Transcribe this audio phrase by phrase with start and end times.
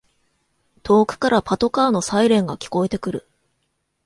[0.81, 3.27] 遠くからパトカーのサイレンが聞こえてくる